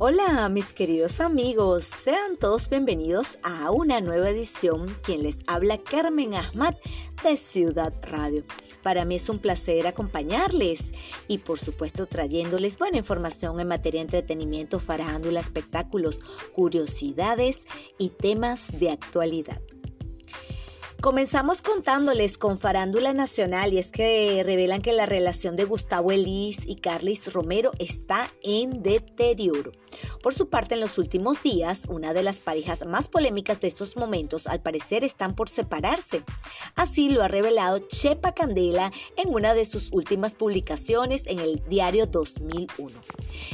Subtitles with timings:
[0.00, 4.96] Hola mis queridos amigos, sean todos bienvenidos a una nueva edición.
[5.02, 6.76] Quien les habla Carmen Ahmad
[7.24, 8.44] de Ciudad Radio.
[8.84, 10.78] Para mí es un placer acompañarles
[11.26, 16.20] y por supuesto trayéndoles buena información en materia de entretenimiento, farándula, espectáculos,
[16.54, 17.66] curiosidades
[17.98, 19.60] y temas de actualidad.
[21.00, 26.58] Comenzamos contándoles con Farándula Nacional y es que revelan que la relación de Gustavo Elis
[26.66, 29.70] y Carlis Romero está en deterioro.
[30.22, 33.96] Por su parte, en los últimos días, una de las parejas más polémicas de estos
[33.96, 36.24] momentos al parecer están por separarse.
[36.74, 42.06] Así lo ha revelado Chepa Candela en una de sus últimas publicaciones en el diario
[42.06, 43.00] 2001.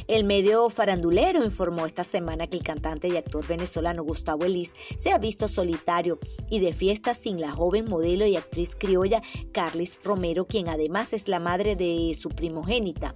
[0.08, 5.12] El medio farandulero informó esta semana que el cantante y actor venezolano Gustavo Elis se
[5.12, 6.18] ha visto solitario
[6.48, 11.28] y de fiesta sin la joven modelo y actriz criolla Carlis Romero, quien además es
[11.28, 13.14] la madre de su primogénita,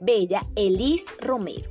[0.00, 1.68] Bella Elis Romero.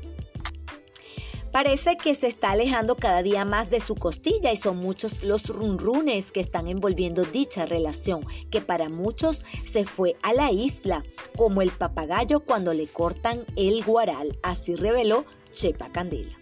[1.52, 5.48] Parece que se está alejando cada día más de su costilla y son muchos los
[5.48, 11.04] runrunes que están envolviendo dicha relación, que para muchos se fue a la isla,
[11.36, 16.38] como el papagayo cuando le cortan el guaral, así reveló Chepa Candela.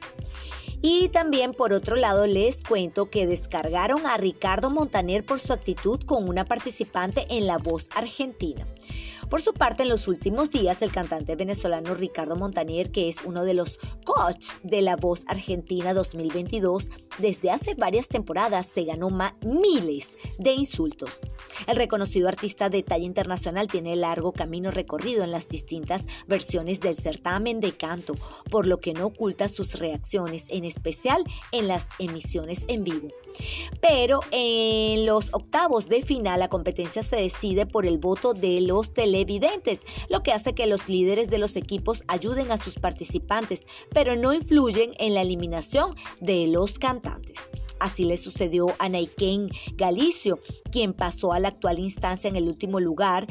[0.88, 6.00] Y también por otro lado les cuento que descargaron a Ricardo Montaner por su actitud
[6.04, 8.68] con una participante en La Voz Argentina.
[9.28, 13.44] Por su parte, en los últimos días, el cantante venezolano Ricardo Montaner, que es uno
[13.44, 19.10] de los coach de La Voz Argentina 2022, desde hace varias temporadas se ganó
[19.42, 21.20] miles de insultos.
[21.68, 26.96] El reconocido artista de talla internacional tiene largo camino recorrido en las distintas versiones del
[26.96, 28.16] certamen de canto,
[28.50, 33.10] por lo que no oculta sus reacciones, en especial en las emisiones en vivo.
[33.82, 38.94] Pero en los octavos de final la competencia se decide por el voto de los
[38.94, 44.16] televidentes, lo que hace que los líderes de los equipos ayuden a sus participantes, pero
[44.16, 47.36] no influyen en la eliminación de los cantantes.
[47.80, 50.40] Así le sucedió a Naiken Galicio,
[50.72, 53.28] quien pasó a la actual instancia en el último lugar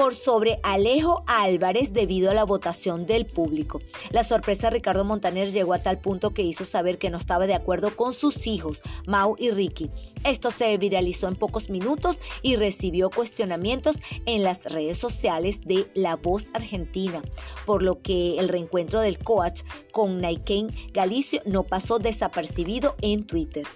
[0.00, 3.82] por sobre Alejo Álvarez debido a la votación del público.
[4.08, 7.46] La sorpresa de Ricardo Montaner llegó a tal punto que hizo saber que no estaba
[7.46, 9.90] de acuerdo con sus hijos, Mau y Ricky.
[10.24, 16.16] Esto se viralizó en pocos minutos y recibió cuestionamientos en las redes sociales de La
[16.16, 17.20] Voz Argentina,
[17.66, 23.66] por lo que el reencuentro del coach con Naiken Galicio no pasó desapercibido en Twitter.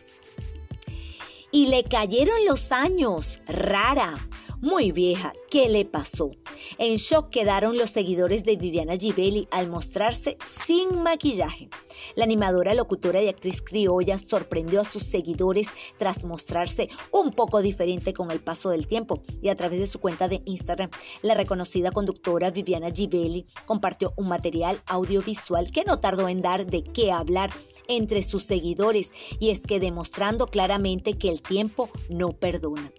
[1.51, 4.19] Y le cayeron los años, rara
[4.65, 5.35] muy vieja.
[5.51, 6.31] ¿Qué le pasó?
[6.79, 11.69] En shock quedaron los seguidores de Viviana Givelli al mostrarse sin maquillaje.
[12.17, 18.15] La animadora, locutora y actriz criolla sorprendió a sus seguidores tras mostrarse un poco diferente
[18.15, 20.91] con el paso del tiempo y a través de su cuenta de Instagram,
[21.23, 26.83] la reconocida conductora Viviana Givelli compartió un material audiovisual que no tardó en dar de
[26.83, 27.51] qué hablar
[27.89, 32.93] entre sus seguidores y es que demostrando claramente que el tiempo no perdona.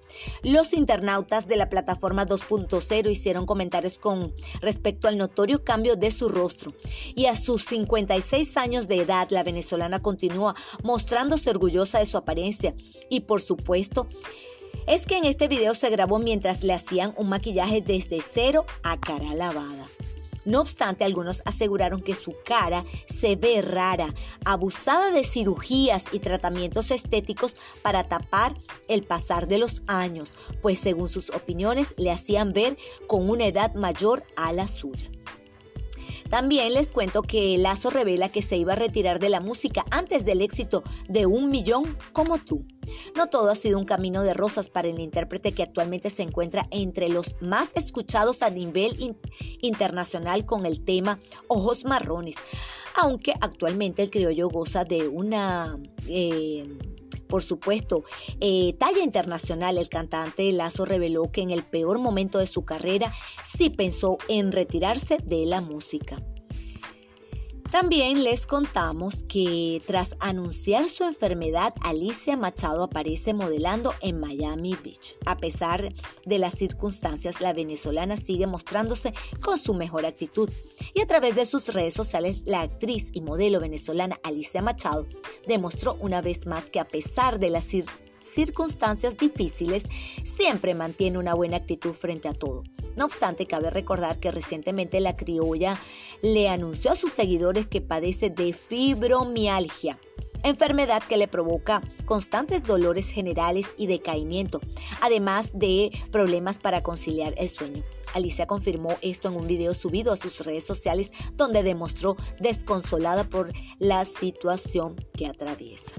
[0.44, 6.29] Los internautas de la plataforma 2.0 hicieron comentarios con respecto al notorio cambio de su
[6.29, 6.74] rostro
[7.16, 12.75] y a sus 56 años de edad la venezolana continúa mostrándose orgullosa de su apariencia
[13.09, 14.07] y por supuesto
[14.88, 19.00] es que en este video se grabó mientras le hacían un maquillaje desde cero a
[19.00, 19.88] cara lavada.
[20.45, 24.13] No obstante, algunos aseguraron que su cara se ve rara,
[24.45, 28.56] abusada de cirugías y tratamientos estéticos para tapar
[28.88, 33.73] el pasar de los años, pues según sus opiniones le hacían ver con una edad
[33.73, 35.09] mayor a la suya.
[36.30, 40.25] También les cuento que Lazo revela que se iba a retirar de la música antes
[40.25, 42.66] del éxito de Un Millón como tú.
[43.16, 46.68] No todo ha sido un camino de rosas para el intérprete que actualmente se encuentra
[46.72, 49.16] entre los más escuchados a nivel
[49.62, 52.36] internacional con el tema Ojos Marrones,
[52.96, 55.78] aunque actualmente el criollo goza de una...
[56.07, 56.78] Eh,
[57.27, 58.03] por supuesto,
[58.39, 63.13] eh, talla internacional, el cantante Lazo reveló que en el peor momento de su carrera
[63.43, 66.21] sí pensó en retirarse de la música.
[67.75, 75.18] También les contamos que tras anunciar su enfermedad, Alicia Machado aparece modelando en Miami Beach.
[75.25, 75.92] A pesar
[76.25, 80.50] de las circunstancias, la venezolana sigue mostrándose con su mejor actitud.
[80.94, 85.06] Y a través de sus redes sociales, la actriz y modelo venezolana Alicia Machado
[85.45, 87.68] demostró una vez más que a pesar de las
[88.21, 89.83] circunstancias difíciles,
[90.24, 92.63] siempre mantiene una buena actitud frente a todo.
[92.95, 95.80] No obstante, cabe recordar que recientemente la criolla
[96.21, 100.00] le anunció a sus seguidores que padece de fibromialgia.
[100.44, 104.62] enfermedad que le provoca constantes dolores generales y decaimiento,
[105.01, 107.83] además de problemas para conciliar el sueño.
[108.13, 113.51] Alicia confirmó esto en un video subido a sus redes sociales donde demostró desconsolada por
[113.80, 115.92] la situación que atraviesa.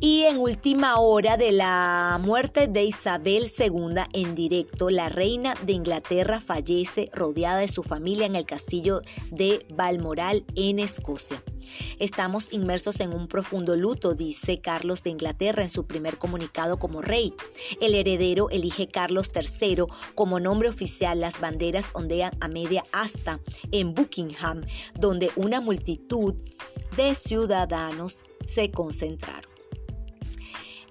[0.00, 5.72] Y en última hora de la muerte de Isabel II en directo, la reina de
[5.72, 11.42] Inglaterra fallece rodeada de su familia en el castillo de Balmoral en Escocia.
[11.98, 17.00] Estamos inmersos en un profundo luto, dice Carlos de Inglaterra en su primer comunicado como
[17.00, 17.32] rey.
[17.80, 21.20] El heredero elige Carlos III como nombre oficial.
[21.20, 23.40] Las banderas ondean a media asta
[23.70, 26.34] en Buckingham, donde una multitud
[26.96, 29.53] de ciudadanos se concentraron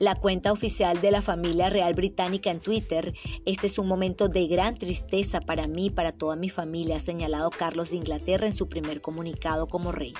[0.03, 3.13] la cuenta oficial de la familia real británica en Twitter.
[3.45, 6.99] Este es un momento de gran tristeza para mí y para toda mi familia, ha
[6.99, 10.13] señalado Carlos de Inglaterra en su primer comunicado como rey.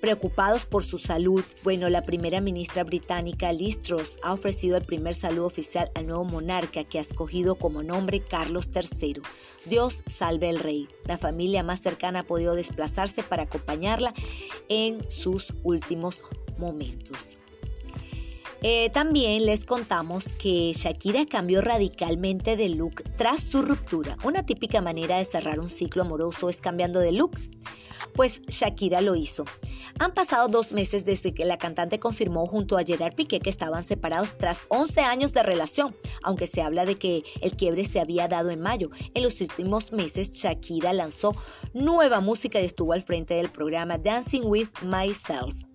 [0.00, 5.14] Preocupados por su salud, bueno, la primera ministra británica Liz Truss ha ofrecido el primer
[5.14, 9.22] saludo oficial al nuevo monarca que ha escogido como nombre Carlos III.
[9.66, 10.88] Dios salve al rey.
[11.04, 14.14] La familia más cercana ha podido desplazarse para acompañarla
[14.68, 16.22] en sus últimos
[16.58, 17.38] momentos.
[18.64, 24.16] Eh, también les contamos que Shakira cambió radicalmente de look tras su ruptura.
[24.22, 27.32] Una típica manera de cerrar un ciclo amoroso es cambiando de look.
[28.14, 29.46] Pues Shakira lo hizo.
[29.98, 33.82] Han pasado dos meses desde que la cantante confirmó junto a Gerard Piqué que estaban
[33.82, 38.28] separados tras 11 años de relación, aunque se habla de que el quiebre se había
[38.28, 38.90] dado en mayo.
[39.14, 41.34] En los últimos meses, Shakira lanzó
[41.74, 45.71] nueva música y estuvo al frente del programa Dancing with Myself.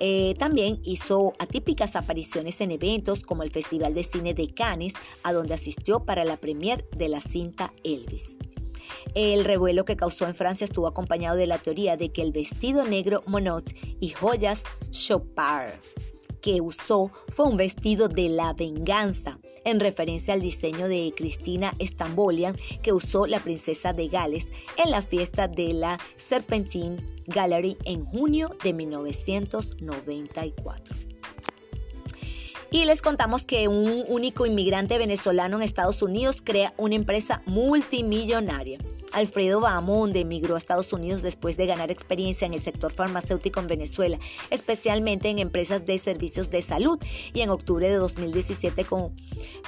[0.00, 5.32] Eh, también hizo atípicas apariciones en eventos como el Festival de Cine de Cannes, a
[5.32, 8.36] donde asistió para la premier de la cinta Elvis.
[9.14, 12.84] El revuelo que causó en Francia estuvo acompañado de la teoría de que el vestido
[12.84, 15.72] negro Monot y joyas Chopard
[16.44, 22.56] que usó fue un vestido de la venganza, en referencia al diseño de Cristina Stambolian
[22.82, 28.50] que usó la princesa de Gales en la fiesta de la Serpentine Gallery en junio
[28.62, 30.96] de 1994.
[32.70, 38.78] Y les contamos que un único inmigrante venezolano en Estados Unidos crea una empresa multimillonaria.
[39.14, 43.68] Alfredo Bahamonde emigró a Estados Unidos después de ganar experiencia en el sector farmacéutico en
[43.68, 44.18] Venezuela,
[44.50, 46.98] especialmente en empresas de servicios de salud,
[47.32, 48.86] y en octubre de 2017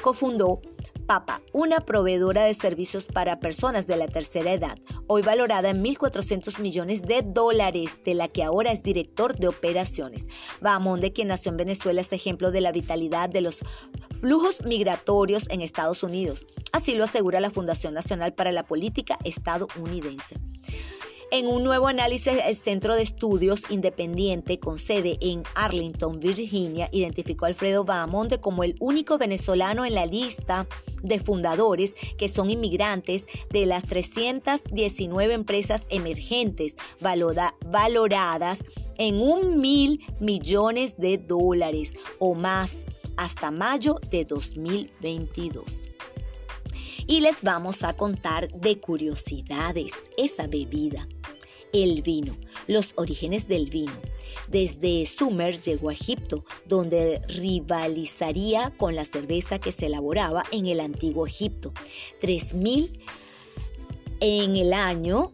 [0.03, 0.61] cofundó
[1.07, 4.77] Papa, una proveedora de servicios para personas de la tercera edad,
[5.07, 10.27] hoy valorada en 1.400 millones de dólares, de la que ahora es director de operaciones.
[10.61, 13.61] Bahamonde, quien nació en Venezuela, es ejemplo de la vitalidad de los
[14.21, 16.45] flujos migratorios en Estados Unidos.
[16.73, 20.37] Así lo asegura la Fundación Nacional para la Política estadounidense.
[21.33, 27.45] En un nuevo análisis, el Centro de Estudios Independiente con sede en Arlington, Virginia, identificó
[27.47, 30.69] a Alfredo Bahamonde como el único venezolano en la lista
[31.03, 38.61] de fundadores que son inmigrantes de las 319 empresas emergentes valoradas
[38.97, 42.79] en un mil millones de dólares o más
[43.17, 45.65] hasta mayo de 2022
[47.09, 51.07] y les vamos a contar de curiosidades esa bebida
[51.83, 52.37] el vino,
[52.67, 53.93] los orígenes del vino.
[54.49, 60.81] Desde Sumer llegó a Egipto, donde rivalizaría con la cerveza que se elaboraba en el
[60.81, 61.73] antiguo Egipto.
[62.21, 63.01] 3000
[64.21, 65.33] en el año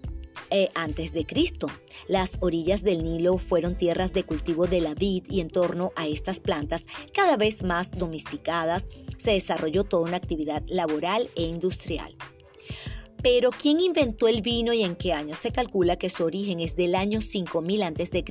[0.50, 1.68] eh, antes de Cristo.
[2.08, 6.06] Las orillas del Nilo fueron tierras de cultivo de la vid y en torno a
[6.06, 12.14] estas plantas, cada vez más domesticadas, se desarrolló toda una actividad laboral e industrial.
[13.22, 15.36] Pero ¿quién inventó el vino y en qué año?
[15.36, 18.24] Se calcula que su origen es del año 5000 a.C.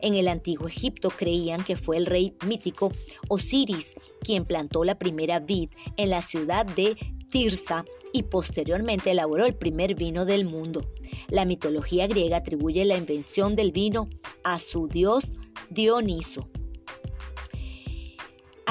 [0.00, 2.92] En el antiguo Egipto creían que fue el rey mítico
[3.28, 6.96] Osiris quien plantó la primera vid en la ciudad de
[7.30, 10.86] Tirsa y posteriormente elaboró el primer vino del mundo.
[11.28, 14.06] La mitología griega atribuye la invención del vino
[14.44, 15.36] a su dios
[15.70, 16.51] Dioniso.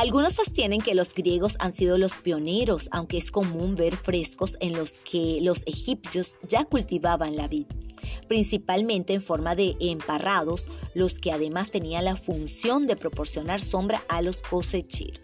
[0.01, 4.73] Algunos sostienen que los griegos han sido los pioneros, aunque es común ver frescos en
[4.73, 7.67] los que los egipcios ya cultivaban la vid,
[8.27, 10.65] principalmente en forma de emparrados,
[10.95, 15.21] los que además tenían la función de proporcionar sombra a los cosecheros.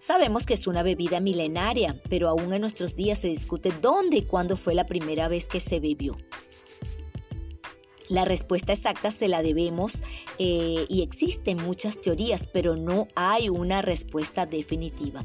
[0.00, 4.22] Sabemos que es una bebida milenaria, pero aún en nuestros días se discute dónde y
[4.22, 6.16] cuándo fue la primera vez que se bebió.
[8.10, 10.02] La respuesta exacta se la debemos
[10.40, 15.24] eh, y existen muchas teorías, pero no hay una respuesta definitiva.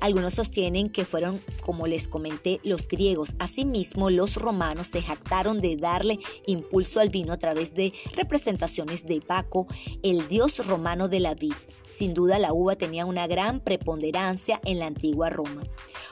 [0.00, 3.34] Algunos sostienen que fueron, como les comenté, los griegos.
[3.38, 9.20] Asimismo, los romanos se jactaron de darle impulso al vino a través de representaciones de
[9.20, 9.66] Baco,
[10.02, 11.52] el dios romano de la vid.
[11.94, 15.62] Sin duda, la uva tenía una gran preponderancia en la antigua Roma.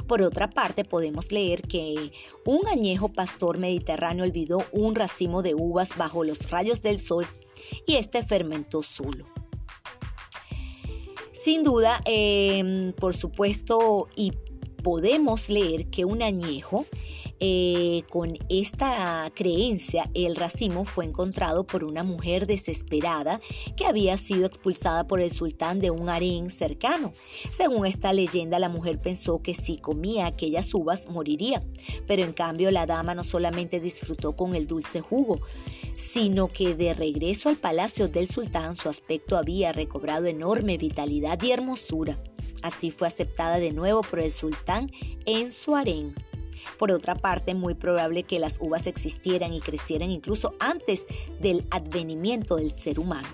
[0.07, 2.12] Por otra parte, podemos leer que
[2.45, 7.26] un añejo pastor mediterráneo olvidó un racimo de uvas bajo los rayos del sol
[7.87, 9.25] y este fermentó solo.
[11.32, 14.32] Sin duda, em, por supuesto, y
[14.82, 16.87] podemos leer que un añejo
[17.44, 23.40] eh, con esta creencia, el racimo fue encontrado por una mujer desesperada
[23.76, 27.12] que había sido expulsada por el sultán de un harén cercano.
[27.52, 31.64] Según esta leyenda, la mujer pensó que si comía aquellas uvas moriría,
[32.06, 35.40] pero en cambio la dama no solamente disfrutó con el dulce jugo,
[36.02, 41.52] sino que de regreso al palacio del sultán su aspecto había recobrado enorme vitalidad y
[41.52, 42.18] hermosura.
[42.62, 44.90] Así fue aceptada de nuevo por el sultán
[45.25, 46.14] en su harén.
[46.78, 51.04] Por otra parte, muy probable que las uvas existieran y crecieran incluso antes
[51.40, 53.28] del advenimiento del ser humano.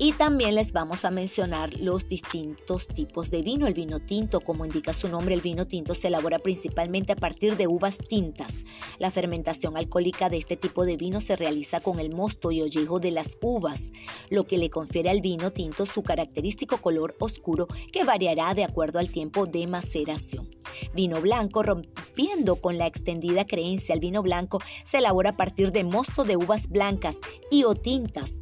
[0.00, 3.66] Y también les vamos a mencionar los distintos tipos de vino.
[3.66, 7.56] El vino tinto, como indica su nombre, el vino tinto se elabora principalmente a partir
[7.56, 8.52] de uvas tintas.
[9.00, 13.00] La fermentación alcohólica de este tipo de vino se realiza con el mosto y ollejo
[13.00, 13.82] de las uvas,
[14.30, 19.00] lo que le confiere al vino tinto su característico color oscuro que variará de acuerdo
[19.00, 20.48] al tiempo de maceración.
[20.94, 25.82] Vino blanco, rompiendo con la extendida creencia, el vino blanco se elabora a partir de
[25.82, 27.16] mosto de uvas blancas
[27.50, 28.34] y o tintas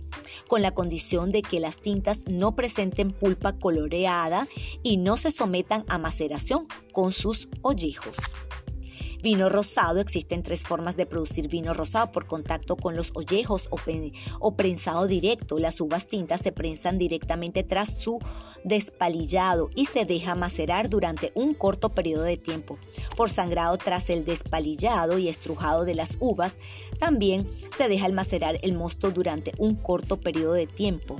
[0.49, 4.47] con la condición de que las tintas no presenten pulpa coloreada
[4.83, 8.17] y no se sometan a maceración con sus ollejos.
[9.27, 13.69] Vino rosado, existen tres formas de producir vino rosado por contacto con los ollejos
[14.39, 15.59] o, prensado directo.
[15.59, 18.21] Las uvas tintas se prensan directamente tras su
[18.63, 22.79] despalillado y se deja macerar durante un corto periodo de tiempo.
[23.17, 26.57] Por sangrado tras el despalillado y estrujado de las uvas,
[27.01, 31.19] también se deja almacenar el mosto durante un corto periodo de tiempo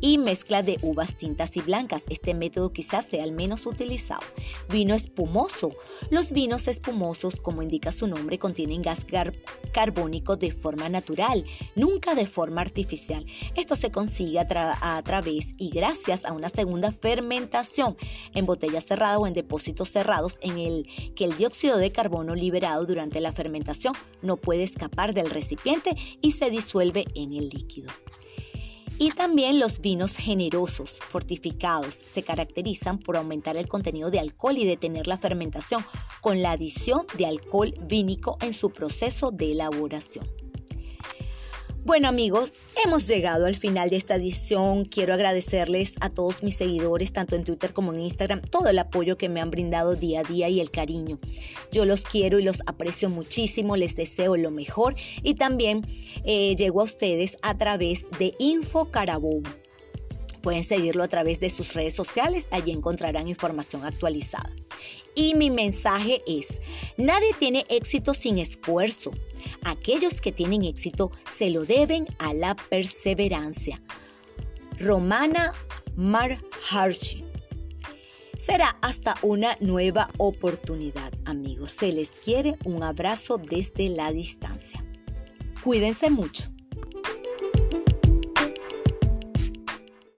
[0.00, 2.04] y mezcla de uvas tintas y blancas.
[2.08, 4.22] Este método quizás sea el menos utilizado.
[4.68, 5.74] Vino espumoso.
[6.10, 9.06] Los vinos espumosos, como indica su nombre, contienen gas
[9.72, 13.26] carbónico de forma natural, nunca de forma artificial.
[13.56, 17.96] Esto se consigue a, a través y gracias a una segunda fermentación
[18.34, 22.86] en botellas cerradas o en depósitos cerrados en el que el dióxido de carbono liberado
[22.86, 27.90] durante la fermentación no puede escapar del recipiente y se disuelve en el líquido.
[28.98, 34.64] Y también los vinos generosos, fortificados, se caracterizan por aumentar el contenido de alcohol y
[34.64, 35.84] detener la fermentación
[36.20, 40.43] con la adición de alcohol vínico en su proceso de elaboración.
[41.84, 44.86] Bueno amigos, hemos llegado al final de esta edición.
[44.86, 49.18] Quiero agradecerles a todos mis seguidores, tanto en Twitter como en Instagram, todo el apoyo
[49.18, 51.18] que me han brindado día a día y el cariño.
[51.72, 55.86] Yo los quiero y los aprecio muchísimo, les deseo lo mejor y también
[56.24, 59.42] eh, llego a ustedes a través de Info Carabobo.
[60.40, 64.50] Pueden seguirlo a través de sus redes sociales, allí encontrarán información actualizada.
[65.14, 66.60] Y mi mensaje es,
[66.96, 69.12] nadie tiene éxito sin esfuerzo.
[69.64, 73.80] Aquellos que tienen éxito se lo deben a la perseverancia.
[74.78, 75.52] Romana
[75.96, 77.24] Marharshi.
[78.38, 81.72] Será hasta una nueva oportunidad, amigos.
[81.72, 84.84] Se les quiere un abrazo desde la distancia.
[85.62, 86.53] Cuídense mucho.